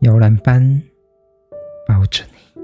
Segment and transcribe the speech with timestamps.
[0.00, 0.82] 摇篮般
[1.86, 2.62] 抱着你。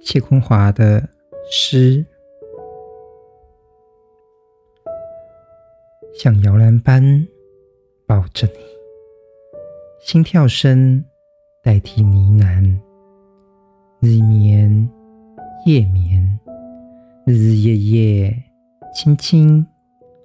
[0.00, 1.08] 谢坤华的
[1.48, 2.04] 诗，
[6.18, 7.00] 像摇篮般
[8.04, 8.54] 抱着你，
[10.00, 11.04] 心跳声
[11.62, 12.76] 代替呢喃，
[14.00, 14.90] 日眠
[15.64, 16.40] 夜眠，
[17.26, 18.42] 日日夜夜，
[18.92, 19.64] 轻轻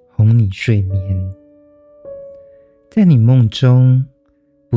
[0.09, 1.35] 哄你睡眠，
[2.89, 4.03] 在你梦中。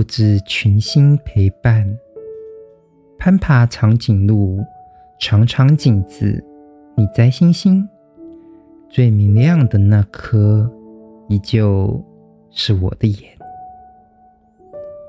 [0.00, 1.86] 不知群星陪伴，
[3.18, 4.64] 攀爬长颈鹿，
[5.18, 6.42] 长长颈子，
[6.96, 7.86] 你摘星星，
[8.88, 10.72] 最明亮的那颗，
[11.28, 12.02] 依旧
[12.48, 13.30] 是我的眼。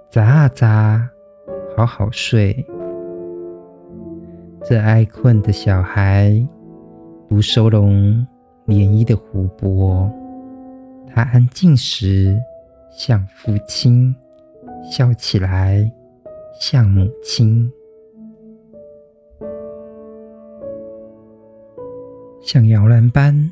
[0.09, 1.09] 眨啊眨，
[1.77, 2.53] 好好睡。
[4.65, 6.45] 这爱困的小孩，
[7.29, 8.27] 如收拢
[8.67, 10.11] 涟漪的湖泊，
[11.07, 12.37] 他安静时
[12.91, 14.13] 像父亲。
[14.83, 15.89] 笑起来
[16.59, 17.71] 像母亲，
[22.41, 23.51] 像摇篮般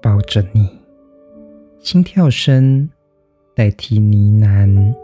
[0.00, 0.68] 抱着你，
[1.78, 2.88] 心跳声
[3.54, 4.94] 代替呢喃，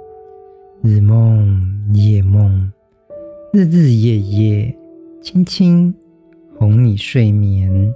[0.83, 2.73] 日梦夜梦，
[3.53, 4.77] 日日夜夜，
[5.23, 5.95] 轻轻
[6.57, 7.95] 哄你睡眠，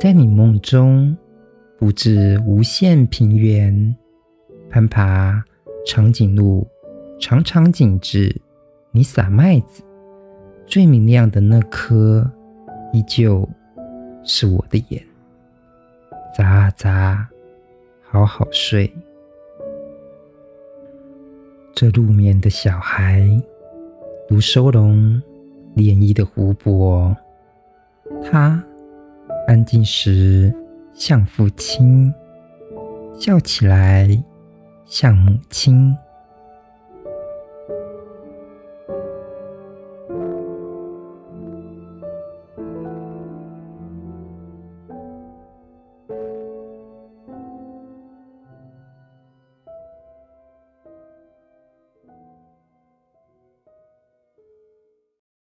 [0.00, 1.14] 在你梦中
[1.78, 3.94] 布置无限平原，
[4.70, 5.44] 攀爬。
[5.84, 6.66] 长颈鹿，
[7.18, 8.40] 长长颈子，
[8.92, 9.82] 你撒麦子，
[10.66, 12.30] 最明亮的那颗，
[12.92, 13.48] 依旧
[14.22, 15.02] 是我的眼。
[16.36, 17.28] 眨啊眨，
[18.02, 18.90] 好好睡。
[21.74, 23.28] 这入眠的小孩，
[24.28, 25.20] 如收拢
[25.74, 27.14] 涟漪的湖泊，
[28.22, 28.62] 他
[29.48, 30.54] 安静时
[30.94, 32.14] 像父亲，
[33.18, 34.22] 笑起来。
[34.86, 35.96] 像母亲。